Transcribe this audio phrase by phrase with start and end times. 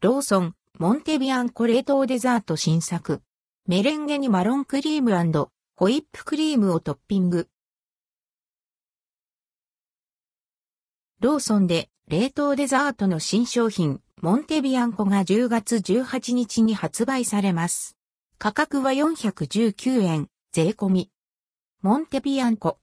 [0.00, 3.20] ローソン、モンテビアンコ冷凍デザート新作。
[3.66, 5.10] メレンゲにマロンクリーム
[5.74, 7.48] ホイップクリームをトッピング。
[11.20, 17.96] ローソンで冷凍デザートの新商品、モンテビアンコが10月18日に発売されます。
[18.38, 21.10] 価格は419円、税込み。
[21.82, 22.78] モンテビアンコ。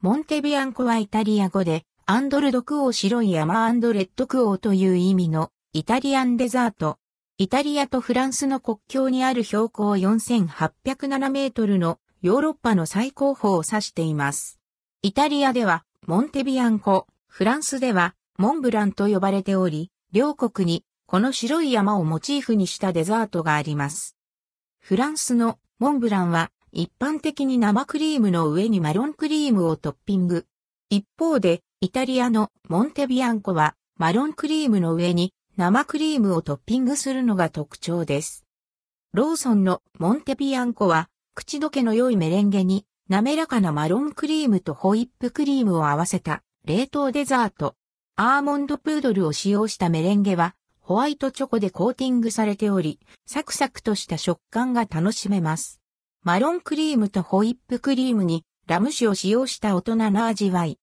[0.00, 6.98] モンテビアンコはイタリア語で、アンドルドクオー白い山アンドレッドクオーという意味のイタリアンデザート。
[7.38, 14.58] イタリアとフランスの国境にある標高4807メートルのヨーロッパの最高峰を指しています。
[15.02, 24.16] イタリアではモンテビアンコ、フランスではモンブランと呼ばれており、両国にこの白い山をモチーフにしたデザートがあります。
[24.80, 30.46] フランスのモンブランは一般的に生クリームの上にマロンクリームをトッピング。
[30.88, 38.46] 一方でイタリアのモンテビアンコはマロンクリームの上に生クリームをトッピングするのが特徴です。
[39.12, 47.74] ローソンのモンテビアンコは口どけの良いメレンゲに滑らかなマロンクリームとホイップクリームを合わせた冷凍デザート。
[48.16, 55.80] アーモンドプードルを使用したメレンゲはホワイトチョコでコーティングされており、サクサクとした食感が楽しめます。
[56.22, 60.78] マロンクリームとホイップクリームにラム酒を使用した大人の味わい。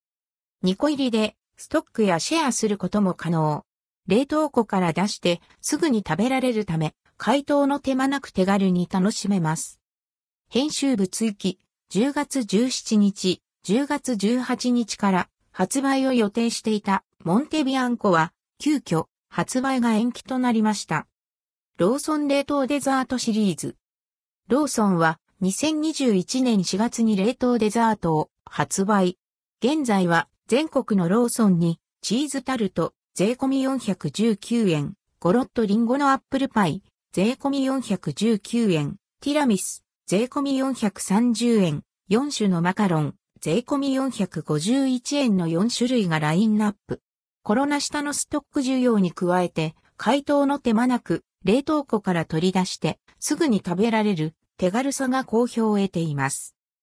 [0.64, 3.67] 2個入りでストックやシェアすることも可能。
[4.08, 9.80] 冷凍庫から出してすぐに食べられるため、解凍の手間なく手軽に楽しめます。
[10.50, 11.60] 編集部追記、
[11.92, 21.08] 10月17日、10月18日から発売を予定していたモンテビアンコは急遽発売が延期となりました。
[21.78, 23.76] ローソン冷凍デザートシリーズ。
[24.48, 29.18] ローソンは2021年4月に冷凍デザートを発売。
[29.62, 47.02] 現在は全国のローソンにチーズタルト、税込み419円、ゴロッとリンゴのアップルパイ、税込み419円、ティラミス、税込み430円、4種のマカロン、税込み451円の4種類がラインナップ。
[47.42, 56.57] コロナ下のストック需要に加えて、解凍の手間なく、冷凍庫から取り出して、すぐに食べられる手軽さが好評を得ています。